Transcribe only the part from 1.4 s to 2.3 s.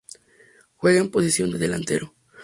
de delantero.